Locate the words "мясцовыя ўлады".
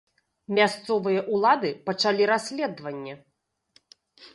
0.59-1.69